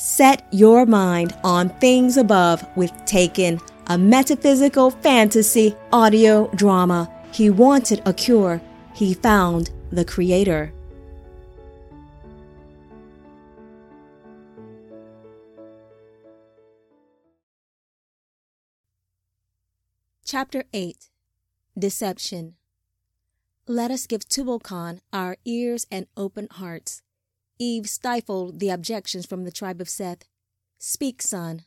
[0.00, 7.06] Set your mind on things above with Taken, a metaphysical fantasy audio drama.
[7.34, 8.62] He wanted a cure,
[8.94, 10.72] he found the creator.
[20.24, 21.10] Chapter 8
[21.78, 22.54] Deception
[23.66, 27.02] Let us give Tubal Cain our ears and open hearts
[27.60, 30.24] Eve stifled the objections from the tribe of Seth.
[30.78, 31.66] Speak, son.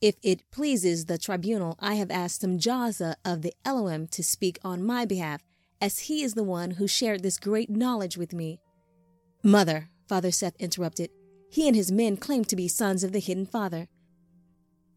[0.00, 4.82] If it pleases the tribunal, I have asked Semjaza of the Elohim to speak on
[4.82, 5.42] my behalf,
[5.78, 8.60] as he is the one who shared this great knowledge with me.
[9.42, 11.10] Mother, Father Seth interrupted,
[11.50, 13.88] he and his men claim to be sons of the hidden Father.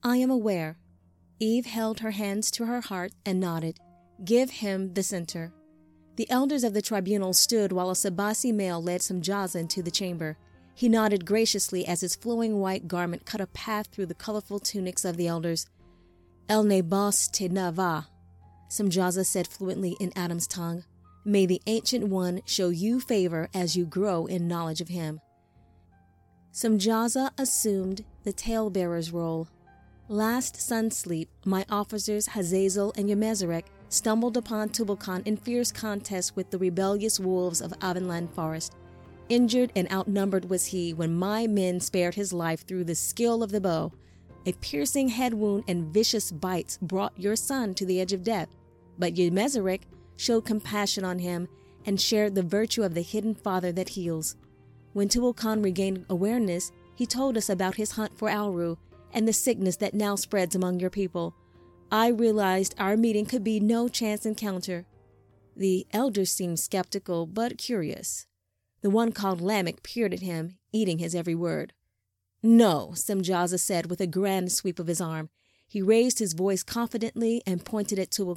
[0.04, 0.78] I am aware.
[1.38, 3.78] Eve held her hands to her heart and nodded.
[4.24, 5.52] Give him the center.
[6.18, 10.36] The elders of the tribunal stood while a Sabasi male led Semjaza into the chamber.
[10.74, 15.06] He nodded graciously as his flowing white garment cut a path through the colorful tunics
[15.06, 15.68] of the elders.
[16.50, 18.08] El Nebas te Nava,
[18.68, 20.84] Semjaza said fluently in Adam's tongue.
[21.24, 25.22] May the Ancient One show you favor as you grow in knowledge of him.
[26.52, 29.50] Semjaza assumed the talebearer's role.
[30.08, 36.36] Last sun sleep, my officers Hazazel and Yemezerek stumbled upon Tubal Cain in fierce contest
[36.36, 38.76] with the rebellious wolves of Avonland Forest.
[39.30, 43.52] Injured and outnumbered was he when my men spared his life through the skill of
[43.52, 43.92] the bow.
[44.46, 48.48] A piercing head wound and vicious bites brought your son to the edge of death,
[48.98, 49.82] but Yemezerek
[50.16, 51.48] showed compassion on him
[51.86, 54.36] and shared the virtue of the hidden father that heals.
[54.94, 58.78] When Tubal Cain regained awareness, he told us about his hunt for Alru
[59.14, 61.36] and the sickness that now spreads among your people.
[61.92, 64.86] I realized our meeting could be no chance encounter.
[65.56, 68.28] The elder seemed skeptical but curious.
[68.82, 71.72] The one called Lamech peered at him, eating his every word.
[72.44, 75.30] No, Semjaza said with a grand sweep of his arm.
[75.66, 78.36] He raised his voice confidently and pointed at Tubal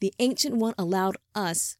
[0.00, 1.76] The Ancient One allowed us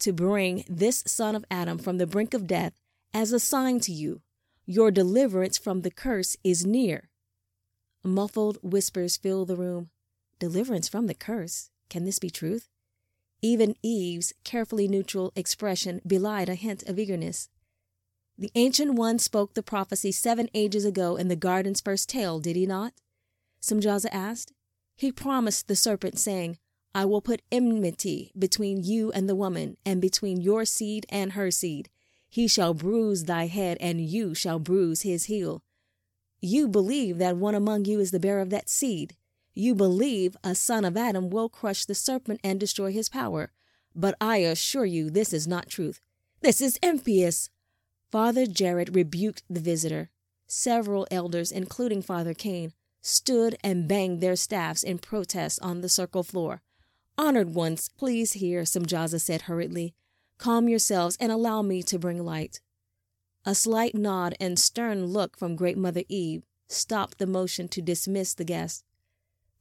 [0.00, 2.72] to bring this son of Adam from the brink of death
[3.14, 4.22] as a sign to you.
[4.66, 7.10] Your deliverance from the curse is near.
[8.02, 9.90] Muffled whispers filled the room.
[10.42, 11.70] Deliverance from the curse.
[11.88, 12.68] Can this be truth?
[13.42, 17.48] Even Eve's carefully neutral expression belied a hint of eagerness.
[18.36, 22.56] The Ancient One spoke the prophecy seven ages ago in the garden's first tale, did
[22.56, 22.92] he not?
[23.60, 24.52] Semjaza asked.
[24.96, 26.58] He promised the serpent, saying,
[26.92, 31.52] I will put enmity between you and the woman, and between your seed and her
[31.52, 31.88] seed.
[32.28, 35.62] He shall bruise thy head, and you shall bruise his heel.
[36.40, 39.14] You believe that one among you is the bearer of that seed.
[39.54, 43.52] You believe a son of Adam will crush the serpent and destroy his power.
[43.94, 46.00] But I assure you this is not truth.
[46.40, 47.50] This is impious.
[48.10, 50.10] Father Jared rebuked the visitor.
[50.46, 56.22] Several elders, including Father Cain, stood and banged their staffs in protest on the circle
[56.22, 56.62] floor.
[57.18, 59.94] Honored ones, please hear, Semjaza said hurriedly.
[60.38, 62.60] Calm yourselves and allow me to bring light.
[63.44, 68.34] A slight nod and stern look from Great Mother Eve stopped the motion to dismiss
[68.34, 68.84] the guest.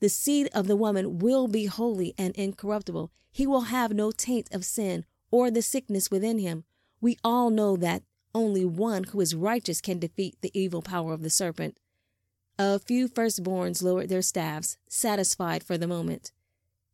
[0.02, 3.12] The seed of the woman will be holy and incorruptible.
[3.32, 6.66] He will have no taint of sin or the sickness within him.
[7.00, 8.04] We all know that
[8.34, 11.78] only one who is righteous can defeat the evil power of the serpent.
[12.58, 16.32] A few firstborns lowered their staffs, satisfied for the moment.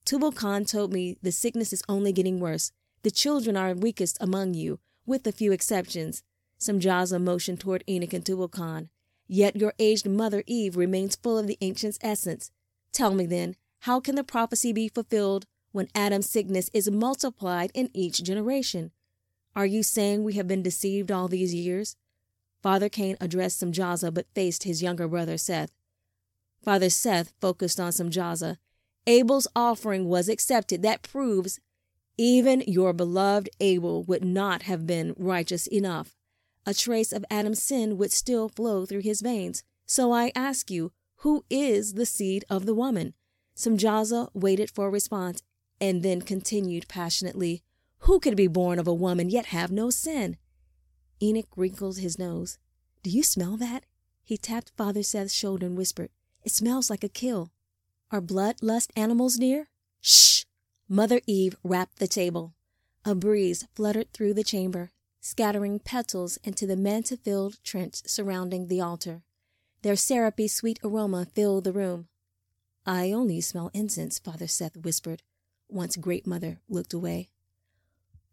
[0.06, 2.72] Tubal Cain told me the sickness is only getting worse.
[3.04, 6.24] The children are weakest among you, with a few exceptions.
[6.60, 8.90] Semjaza motioned toward Enoch and Tubal Cain.
[9.28, 12.52] Yet your aged mother Eve remains full of the ancient's essence.
[12.98, 17.92] Tell me then, how can the prophecy be fulfilled when Adam's sickness is multiplied in
[17.94, 18.90] each generation?
[19.56, 21.96] Are you saying we have been deceived all these years?
[22.64, 25.70] Father Cain addressed Semjaza but faced his younger brother Seth.
[26.64, 28.58] Father Seth focused on Semjaza.
[29.06, 30.82] Abel's offering was accepted.
[30.82, 31.60] That proves
[32.18, 36.16] even your beloved Abel would not have been righteous enough.
[36.66, 39.62] A trace of Adam's sin would still flow through his veins.
[39.86, 43.14] So I ask you, who is the seed of the woman?
[43.56, 45.42] Semjaza waited for a response
[45.82, 47.64] and then continued passionately,
[48.00, 50.38] Who could be born of a woman yet have no sin?
[51.22, 52.60] Enoch wrinkled his nose.
[53.02, 53.86] Do you smell that?
[54.24, 56.12] He tapped Father Seth's shoulder and whispered,
[56.44, 57.52] It smells like a kill.
[58.12, 59.70] Are bloodlust animals near?
[60.02, 60.44] Shh!
[60.88, 62.54] Mother Eve rapped the table.
[63.06, 69.24] A breeze fluttered through the chamber, scattering petals into the manta-filled trench surrounding the altar.
[69.88, 72.10] Their syrupy sweet aroma filled the room.
[72.86, 75.24] I only smell incense, Father Seth whispered,
[75.70, 77.30] once Great Mother looked away.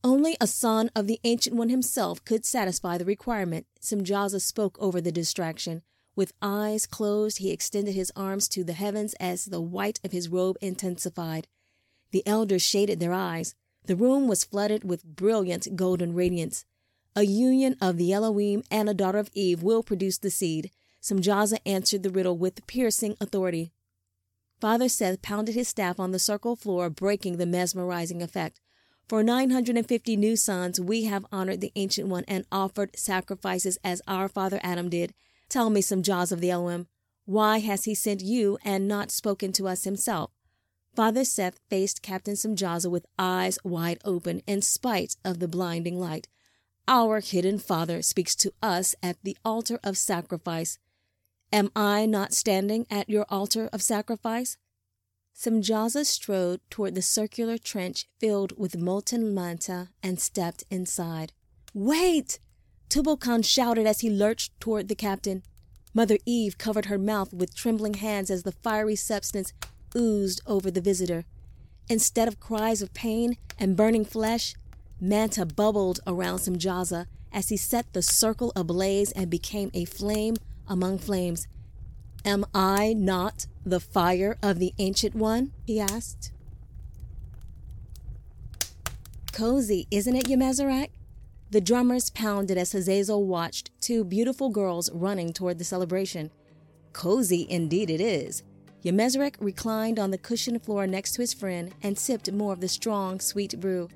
[0.03, 3.69] Only a son of the Ancient One himself could satisfy the requirement.
[3.81, 5.83] Semjaza spoke over the distraction.
[6.17, 10.29] With eyes closed, he extended his arms to the heavens as the white of his
[10.29, 11.47] robe intensified.
[12.11, 13.55] The elders shaded their eyes.
[13.85, 16.65] The room was flooded with brilliant golden radiance.
[17.15, 20.73] A union of the Elohim and a daughter of Eve will produce the seed.
[21.05, 23.73] Semjaza answered the riddle with piercing authority.
[24.59, 28.59] Father Seth pounded his staff on the circle floor, breaking the mesmerizing effect.
[29.07, 34.31] For 950 new suns, we have honored the Ancient One and offered sacrifices as our
[34.31, 35.13] father Adam did.
[35.51, 36.87] Tell me Semjaz of the Elohim.
[37.27, 40.31] Why has he sent you and not spoken to us himself?
[40.97, 46.29] Father Seth faced Captain Semjaza with eyes wide open in spite of the blinding light.
[46.89, 50.79] Our hidden Father speaks to us at the altar of sacrifice.
[51.55, 54.57] Am I not standing at your altar of sacrifice?
[55.39, 61.33] Semjaza strode toward the circular trench filled with molten manta and stepped inside.
[61.73, 62.41] Wait!
[62.89, 65.45] Tubal Cain shouted as he lurched toward the captain.
[65.95, 69.53] Mother Eve covered her mouth with trembling hands as the fiery substance
[69.97, 71.25] oozed over the visitor.
[71.89, 74.57] Instead of cries of pain and burning flesh,
[75.01, 80.35] manta bubbled around Semjaza as he set the circle ablaze and became a flame
[80.69, 81.47] among flames.
[82.25, 85.53] Am I not the fire of the Ancient One?
[85.67, 86.33] he asked.
[89.33, 90.91] Cozy, isn't it, Yemezerek?
[91.51, 96.31] The drummers pounded as Hazazel watched two beautiful girls running toward the celebration.
[96.93, 98.43] Cozy indeed it is.
[98.85, 102.69] Yemezerek reclined on the cushioned floor next to his friend and sipped more of the
[102.69, 103.89] strong, sweet brew.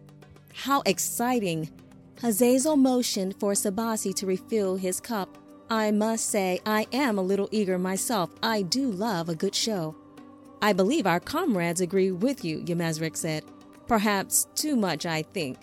[0.54, 1.70] How exciting!
[2.20, 5.38] Hazazel motioned for Sabasi to refill his cup.
[5.70, 8.30] I must say, I am a little eager myself.
[8.42, 9.94] I do love a good show.
[10.62, 13.44] I believe our comrades agree with you, Yemezerek said.
[13.86, 15.58] Perhaps too much, I think.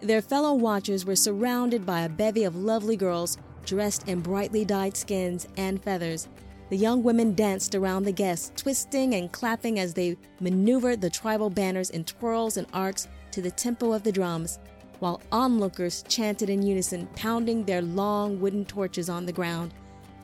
[0.00, 4.96] Their fellow watchers were surrounded by a bevy of lovely girls dressed in brightly dyed
[4.96, 6.28] skins and feathers.
[6.68, 11.48] The young women danced around the guests, twisting and clapping as they maneuvered the tribal
[11.48, 14.58] banners in twirls and arcs to the tempo of the drums,
[14.98, 19.72] while onlookers chanted in unison, pounding their long wooden torches on the ground.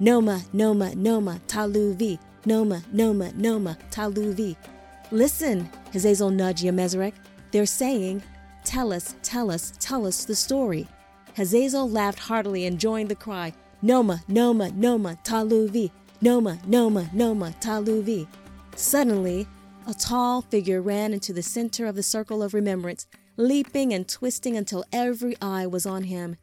[0.00, 4.56] Noma, Noma, Noma, Taluvi, Noma, Noma, Noma, Taluvi.
[5.10, 7.12] Listen, Hazazel nudged Yemezerek.
[7.52, 8.22] They're saying,
[8.64, 10.88] Tell us, tell us, tell us the story.
[11.36, 18.26] Hazazel laughed heartily and joined the cry, Noma, Noma, Noma, Taluvi, Noma, Noma, Noma, Taluvi.
[18.76, 19.46] Suddenly,
[19.86, 23.06] a tall figure ran into the center of the circle of remembrance,
[23.36, 26.36] leaping and twisting until every eye was on him.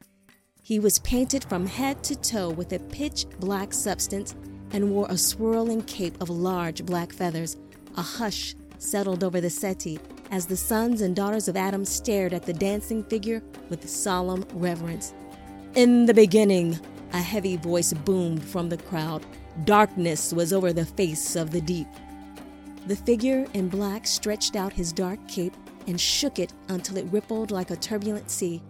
[0.62, 4.36] He was painted from head to toe with a pitch black substance
[4.72, 7.58] and wore a swirling cape of large black feathers.
[7.98, 10.00] A hush settled over the settee
[10.32, 15.14] as the sons and daughters of Adam stared at the dancing figure with solemn reverence.
[15.76, 16.80] In the beginning,
[17.14, 19.26] a heavy voice boomed from the crowd.
[19.66, 21.88] Darkness was over the face of the deep.
[22.88, 25.56] The figure in black stretched out his dark cape
[25.88, 28.62] and shook it until it rippled like a turbulent sea.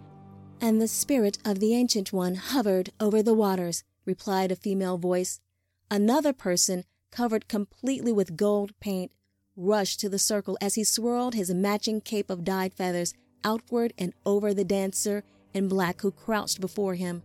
[0.60, 5.40] And the spirit of the Ancient One hovered over the waters, replied a female voice.
[5.90, 9.10] Another person, covered completely with gold paint,
[9.56, 13.12] rushed to the circle as he swirled his matching cape of dyed feathers
[13.44, 17.22] outward and over the dancer in black who crouched before him.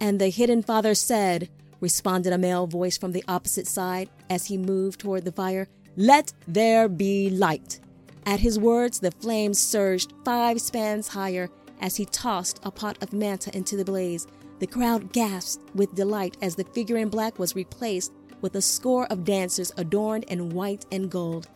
[0.00, 1.48] And the hidden father said,
[1.80, 5.68] responded a male voice from the opposite side as he moved toward the fire.
[5.96, 7.80] Let there be light.
[8.28, 11.48] At his words, the flames surged five spans higher
[11.80, 14.26] as he tossed a pot of manta into the blaze.
[14.58, 19.06] The crowd gasped with delight as the figure in black was replaced with a score
[19.06, 21.48] of dancers adorned in white and gold.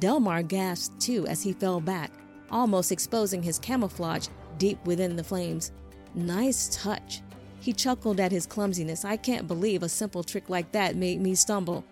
[0.00, 2.10] Delmar gasped too as he fell back,
[2.50, 4.26] almost exposing his camouflage
[4.58, 5.70] deep within the flames.
[6.16, 7.22] Nice touch.
[7.60, 9.04] He chuckled at his clumsiness.
[9.04, 11.84] I can't believe a simple trick like that made me stumble.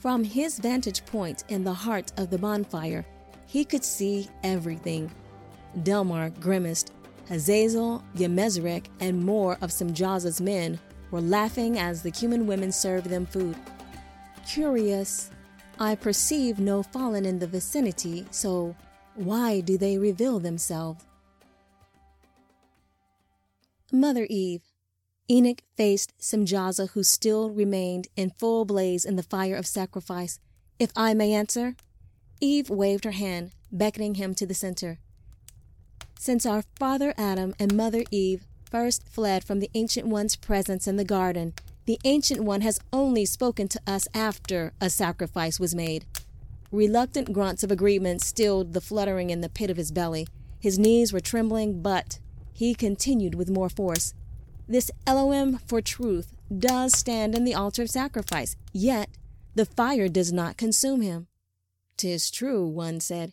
[0.00, 3.06] From his vantage point in the heart of the bonfire,
[3.46, 5.10] he could see everything.
[5.82, 6.92] Delmar grimaced.
[7.28, 10.78] Hazazel, Yemezerek, and more of Semjaza's men
[11.10, 13.56] were laughing as the human women served them food.
[14.48, 15.30] Curious,
[15.78, 18.76] I perceive no fallen in the vicinity, so
[19.16, 21.04] why do they reveal themselves?
[23.92, 24.62] Mother Eve,
[25.28, 30.38] Enoch faced Semjaza, who still remained in full blaze in the fire of sacrifice.
[30.78, 31.76] If I may answer?
[32.40, 34.98] Eve waved her hand, beckoning him to the center.
[36.18, 40.96] Since our father Adam and mother Eve first fled from the Ancient One's presence in
[40.96, 41.54] the garden,
[41.86, 46.04] the Ancient One has only spoken to us after a sacrifice was made.
[46.72, 50.26] Reluctant grunts of agreement stilled the fluttering in the pit of his belly.
[50.58, 52.18] His knees were trembling, but
[52.52, 54.14] he continued with more force.
[54.68, 59.10] This Elohim for truth does stand in the altar of sacrifice, yet
[59.54, 61.28] the fire does not consume him.
[61.96, 63.32] Tis true, one said.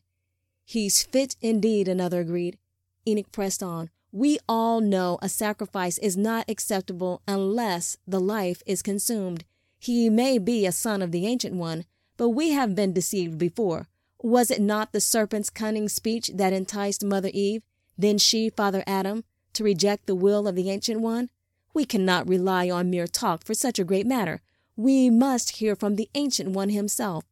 [0.63, 2.57] He's fit indeed, another agreed.
[3.05, 3.89] Enoch pressed on.
[4.11, 9.43] We all know a sacrifice is not acceptable unless the life is consumed.
[9.79, 11.83] He may be a son of the Ancient One,
[12.15, 13.87] but we have been deceived before.
[14.21, 17.63] Was it not the serpent's cunning speech that enticed Mother Eve,
[17.97, 21.29] then she, Father Adam, to reject the will of the Ancient One?
[21.73, 24.41] We cannot rely on mere talk for such a great matter.
[24.77, 27.25] We must hear from the Ancient One himself.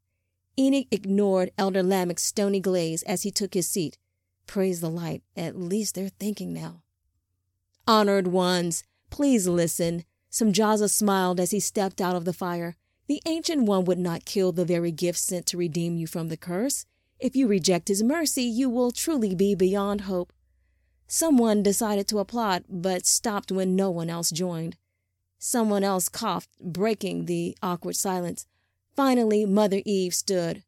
[0.59, 3.97] Enoch ignored Elder Lamech's stony glaze as he took his seat.
[4.47, 6.83] Praise the light, at least they're thinking now.
[7.87, 10.03] Honored ones, please listen.
[10.31, 12.75] Semjaza smiled as he stepped out of the fire.
[13.07, 16.37] The Ancient One would not kill the very gift sent to redeem you from the
[16.37, 16.85] curse.
[17.19, 20.31] If you reject his mercy, you will truly be beyond hope.
[21.07, 24.77] Someone decided to applaud, but stopped when no one else joined.
[25.37, 28.45] Someone else coughed, breaking the awkward silence.
[28.95, 30.63] Finally, Mother Eve stood.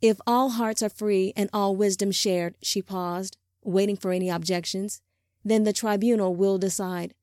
[0.00, 5.00] If all hearts are free and all wisdom shared, she paused, waiting for any objections,
[5.44, 7.14] then the tribunal will decide.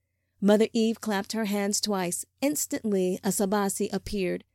[0.41, 2.25] Mother Eve clapped her hands twice.
[2.41, 4.45] Instantly, a Sabasi appeared.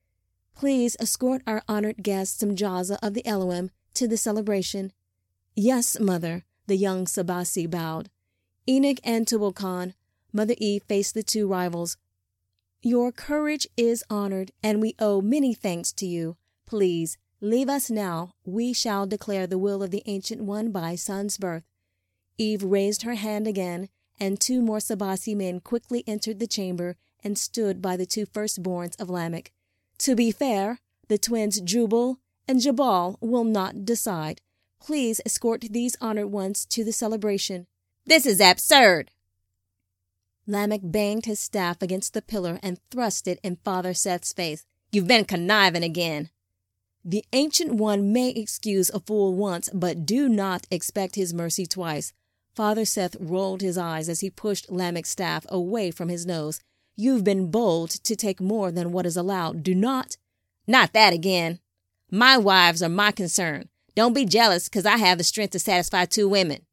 [0.54, 4.92] Please escort our honored guest Semjaza of the Elohim to the celebration.
[5.54, 8.08] Yes, Mother, the young Sabasi bowed.
[8.66, 9.54] Enoch and Tubal
[10.32, 11.96] Mother Eve faced the two rivals.
[12.86, 16.36] Your courage is honored, and we owe many thanks to you.
[16.66, 18.34] Please, leave us now.
[18.44, 21.62] We shall declare the will of the Ancient One by sun's birth.
[22.36, 23.88] Eve raised her hand again,
[24.20, 29.00] and two more Sabasi men quickly entered the chamber and stood by the two firstborns
[29.00, 29.50] of Lamech.
[30.00, 34.42] To be fair, the twins Jubal and Jabal will not decide.
[34.78, 37.66] Please escort these honored ones to the celebration.
[38.04, 39.10] This is absurd.
[40.46, 44.66] Lamech banged his staff against the pillar and thrust it in Father Seth's face.
[44.92, 46.30] You've been conniving again.
[47.04, 52.12] The Ancient One may excuse a fool once, but do not expect his mercy twice.
[52.54, 56.60] Father Seth rolled his eyes as he pushed Lamech's staff away from his nose.
[56.96, 59.62] You've been bold to take more than what is allowed.
[59.62, 60.16] Do not.
[60.66, 61.58] Not that again.
[62.10, 63.68] My wives are my concern.
[63.94, 66.64] Don't be jealous because I have the strength to satisfy two women.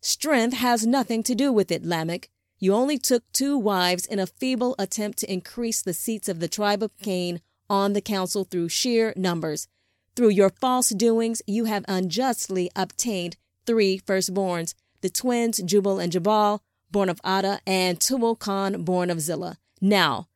[0.00, 2.30] Strength has nothing to do with it, Lamech.
[2.60, 6.48] You only took two wives in a feeble attempt to increase the seats of the
[6.48, 9.68] tribe of Cain on the council through sheer numbers.
[10.16, 16.62] Through your false doings, you have unjustly obtained three firstborns, the twins Jubal and Jabal,
[16.90, 19.58] born of Ada, and Tubal Cain, born of Zillah.
[19.80, 20.26] Now,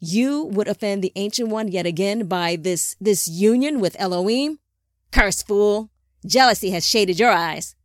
[0.00, 4.58] you would offend the Ancient One yet again by this, this union with Elohim?
[5.12, 5.90] Cursed fool!
[6.26, 7.76] Jealousy has shaded your eyes.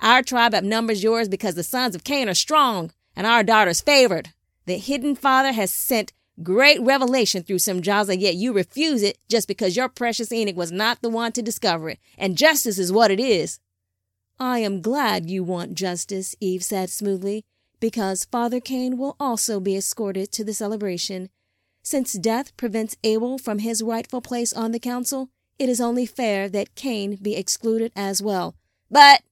[0.00, 4.30] Our tribe outnumbers yours because the sons of Cain are strong and our daughters favored.
[4.66, 9.76] The hidden father has sent great revelation through Semjaza, yet you refuse it just because
[9.76, 11.98] your precious Enoch was not the one to discover it.
[12.18, 13.60] And justice is what it is.
[14.38, 17.44] I am glad you want justice, Eve said smoothly,
[17.78, 21.28] because Father Cain will also be escorted to the celebration.
[21.82, 25.28] Since death prevents Abel from his rightful place on the council,
[25.58, 28.56] it is only fair that Cain be excluded as well.
[28.90, 29.22] But,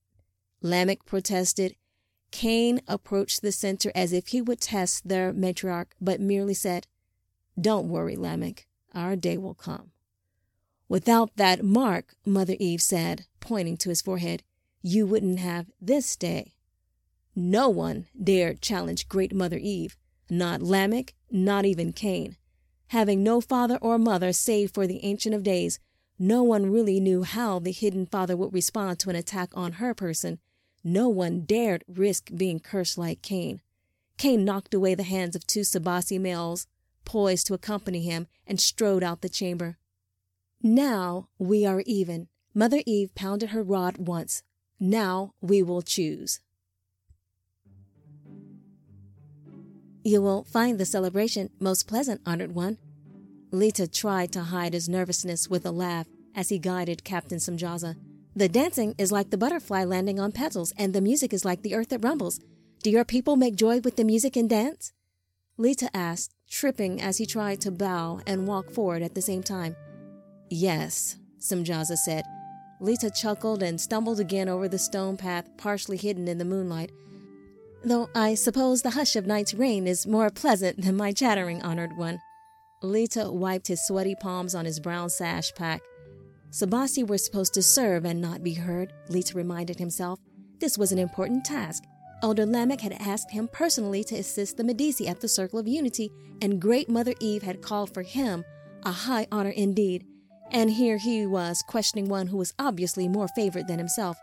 [0.61, 1.75] Lamech protested.
[2.33, 6.87] Cain approached the center as if he would test their matriarch, but merely said,
[7.61, 8.65] Don't worry, Lamech.
[8.95, 9.91] Our day will come.
[10.89, 14.41] Without that mark, Mother Eve said, pointing to his forehead,
[14.81, 16.55] you wouldn't have this day.
[17.35, 19.95] No one dared challenge great Mother Eve,
[20.27, 22.35] not Lamech, not even Cain.
[22.87, 25.79] Having no father or mother save for the Ancient of Days,
[26.17, 29.93] no one really knew how the hidden father would respond to an attack on her
[29.93, 30.39] person.
[30.83, 33.61] No one dared risk being cursed like Cain.
[34.17, 36.67] Cain knocked away the hands of two Sabasi males,
[37.05, 39.77] poised to accompany him, and strode out the chamber.
[40.61, 42.27] Now we are even.
[42.53, 44.43] Mother Eve pounded her rod once.
[44.79, 46.41] Now we will choose.
[50.03, 52.77] You will find the celebration most pleasant, honored one,
[53.53, 57.95] Lita tried to hide his nervousness with a laugh as he guided Captain Semjaza.
[58.35, 61.75] The dancing is like the butterfly landing on petals, and the music is like the
[61.75, 62.39] earth that rumbles.
[62.81, 64.91] Do your people make joy with the music and dance?
[65.55, 69.75] Lita asked, tripping as he tried to bow and walk forward at the same time.
[70.49, 72.23] Yes, Semjaza said.
[72.79, 76.91] Lita chuckled and stumbled again over the stone path partially hidden in the moonlight.
[77.85, 81.95] Though I suppose the hush of night's rain is more pleasant than my chattering, honored
[81.97, 82.19] one.
[82.81, 85.81] Lita wiped his sweaty palms on his brown sash pack.
[86.53, 90.19] Sabasi were supposed to serve and not be heard, Lita reminded himself.
[90.59, 91.83] This was an important task.
[92.21, 96.11] Elder Lamech had asked him personally to assist the Medici at the Circle of Unity,
[96.43, 98.45] and Great Mother Eve had called for him,
[98.83, 100.05] a high honor indeed.
[100.51, 104.15] And here he was questioning one who was obviously more favored than himself.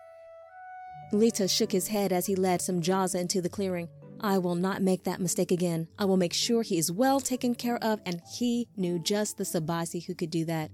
[1.12, 3.88] Lita shook his head as he led Semjaza into the clearing.
[4.20, 5.88] I will not make that mistake again.
[5.98, 9.44] I will make sure he is well taken care of, and he knew just the
[9.44, 10.70] Sabasi who could do that.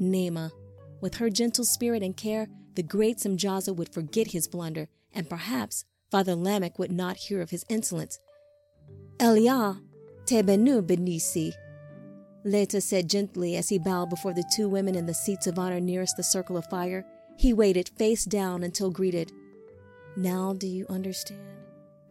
[0.00, 0.52] Nema.
[1.00, 5.84] With her gentle spirit and care, the great Semjaza would forget his blunder, and perhaps
[6.10, 8.18] Father Lamech would not hear of his insolence.
[9.18, 9.80] Elia,
[10.26, 11.52] tebenu benisi,
[12.46, 15.80] Lita said gently as he bowed before the two women in the seats of honor
[15.80, 17.04] nearest the circle of fire.
[17.36, 19.32] He waited face down until greeted.
[20.16, 21.40] Now do you understand?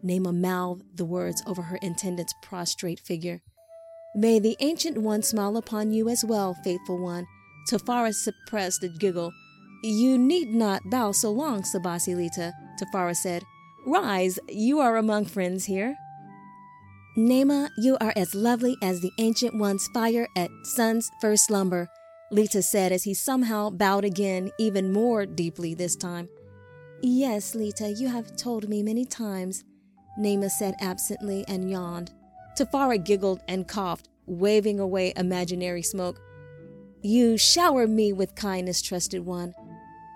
[0.04, 3.42] Nema mouthed the words over her intendant's prostrate figure.
[4.14, 7.28] May the Ancient One smile upon you as well, faithful one.
[7.70, 9.34] Tafara suppressed a giggle.
[9.84, 13.44] You need not bow so long, Sabasilita, Tafara said.
[13.86, 15.96] Rise, you are among friends here.
[17.18, 21.88] Nema, you are as lovely as the Ancient One's fire at sun's first slumber,
[22.32, 26.28] Lita said as he somehow bowed again, even more deeply this time.
[27.02, 29.64] Yes, Lita, you have told me many times,
[30.20, 32.12] Nema said absently and yawned.
[32.58, 36.20] Tafara giggled and coughed, waving away imaginary smoke.
[37.08, 39.54] You shower me with kindness, trusted one.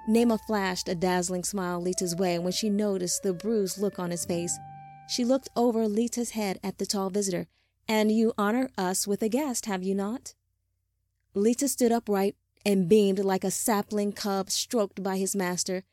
[0.09, 4.25] Nema flashed a dazzling smile Lita's way when she noticed the bruised look on his
[4.25, 4.57] face.
[5.07, 7.45] She looked over Lita's head at the tall visitor.
[7.87, 10.33] And you honor us with a guest, have you not?
[11.35, 15.83] Lita stood upright and beamed like a sapling cub stroked by his master.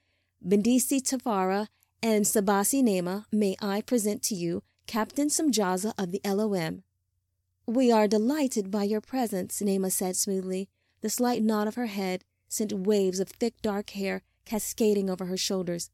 [0.42, 1.68] Bendisi Tafara
[2.02, 6.84] and Sabasi Nema, may I present to you Captain Semjaza of the Elohim.
[7.66, 10.70] We are delighted by your presence, Nema said smoothly.
[11.06, 15.36] The slight nod of her head sent waves of thick dark hair cascading over her
[15.36, 15.88] shoulders.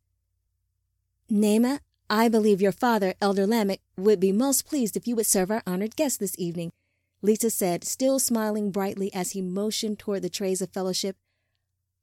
[1.30, 5.50] Nema, I believe your father, Elder Lamech, would be most pleased if you would serve
[5.50, 6.72] our honored guest this evening,
[7.20, 11.18] Lita said, still smiling brightly as he motioned toward the trays of fellowship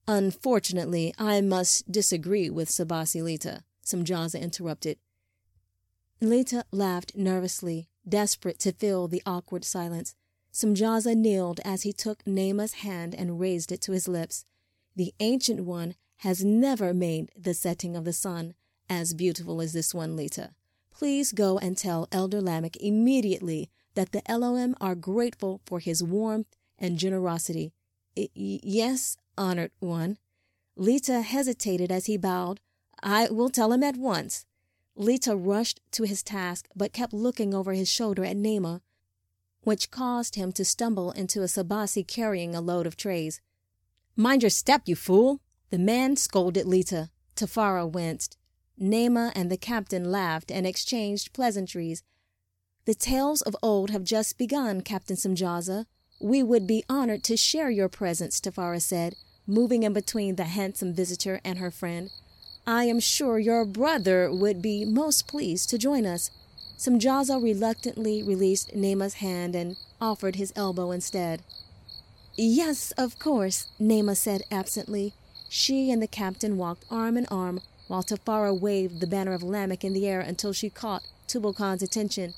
[0.08, 5.00] Unfortunately, I must disagree with Sabasi Lita, Semjaza interrupted.
[6.22, 10.13] Lita laughed nervously, desperate to fill the awkward silence.
[10.51, 14.45] Semjaza kneeled as he took Nema's hand and raised it to his lips.
[14.95, 18.53] The Ancient One has never made the setting of the sun
[18.89, 20.51] as beautiful as this one, Lita.
[20.91, 26.55] Please go and tell Elder Lamech immediately that the Elohim are grateful for his warmth
[26.77, 27.73] and generosity.
[28.17, 30.17] I- yes, honored one.
[30.75, 32.59] Lita hesitated as he bowed.
[33.01, 34.45] I will tell him at once.
[34.95, 38.81] Lita rushed to his task, but kept looking over his shoulder at Nema,
[39.63, 43.41] which caused him to stumble into a sabasi carrying a load of trays.
[44.15, 45.41] Mind your step, you fool!
[45.69, 47.10] The man scolded Lita.
[47.36, 48.38] Tafara winced.
[48.82, 52.04] Nema and the captain laughed and exchanged pleasantries.
[52.86, 55.86] The tales of old have just begun, Captain Semjaza.
[56.19, 59.15] We would be honored to share your presence, Tafara said
[59.50, 62.12] moving in between the handsome visitor and her friend.
[62.67, 66.30] I am sure your brother would be most pleased to join us.
[66.80, 71.42] Semjaza reluctantly released Nema's hand and offered his elbow instead.
[72.38, 75.13] Yes, of course, Nema said absently.
[75.50, 79.84] She and the captain walked arm in arm while Tafara waved the banner of Lamech
[79.84, 82.34] in the air until she caught Tubal Cain's attention.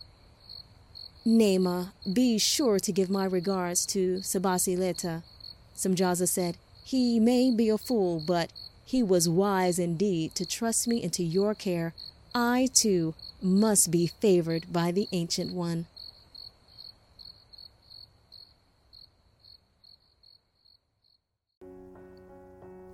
[1.24, 5.22] Nema, be sure to give my regards to Sabasi Lita,
[5.76, 6.58] Semjaza said.
[6.84, 8.52] He may be a fool, but
[8.84, 11.94] he was wise indeed to trust me into your care.
[12.34, 15.86] I, too, must be favored by the Ancient One.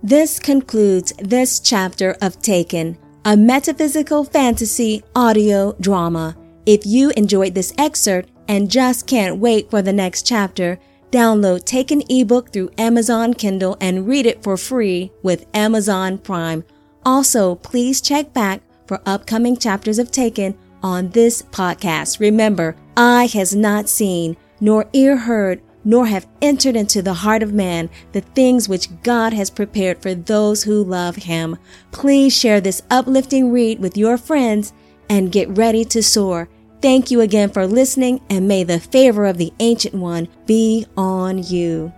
[0.02, 6.36] This concludes this chapter of Taken, a metaphysical fantasy audio drama.
[6.66, 10.78] If you enjoyed this excerpt and just can't wait for the next chapter,
[11.10, 16.64] Download Taken ebook through Amazon Kindle and read it for free with Amazon Prime.
[17.04, 22.18] Also, please check back for upcoming chapters of Taken on this podcast.
[22.18, 27.52] Remember, eye has not seen, nor ear heard, nor have entered into the heart of
[27.52, 31.56] man the things which God has prepared for those who love him.
[31.92, 34.72] Please share this uplifting read with your friends
[35.08, 36.48] and get ready to soar.
[36.80, 41.42] Thank you again for listening, and may the favor of the Ancient One be on
[41.42, 41.92] you.